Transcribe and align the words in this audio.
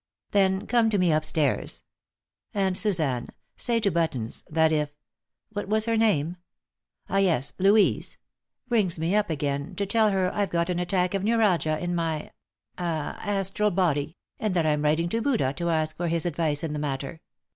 Then 0.31 0.65
come 0.65 0.89
to 0.89 0.97
me 0.97 1.13
up 1.13 1.23
stairs. 1.23 1.83
And, 2.55 2.75
Suzanne, 2.75 3.29
say 3.55 3.79
to 3.81 3.91
Buttons 3.91 4.43
that 4.49 4.71
if 4.71 4.89
what 5.53 5.67
was 5.67 5.85
her 5.85 5.95
name? 5.95 6.37
ah, 7.07 7.17
yes, 7.19 7.53
Louise 7.59 8.17
rings 8.67 8.97
me 8.97 9.13
up 9.15 9.29
again 9.29 9.75
to 9.75 9.85
tell 9.85 10.09
her 10.09 10.33
I've 10.33 10.49
got 10.49 10.71
an 10.71 10.79
attack 10.79 11.13
of 11.13 11.23
neuralgia 11.23 11.77
in 11.77 11.93
my 11.93 12.31
ah 12.79 13.15
astral 13.21 13.69
body, 13.69 14.17
and 14.39 14.55
that 14.55 14.65
I'm 14.65 14.81
writing 14.81 15.07
to 15.09 15.21
Buddha 15.21 15.53
to 15.57 15.69
ask 15.69 15.95
for 15.97 16.07
his 16.07 16.25
advice 16.25 16.63
in 16.63 16.73
the 16.73 16.79
matter. 16.79 17.21